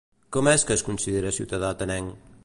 Com 0.35 0.47
és 0.51 0.63
que 0.69 0.73
es 0.77 0.83
considera 0.87 1.33
ciutadà 1.39 1.69
atenenc? 1.75 2.17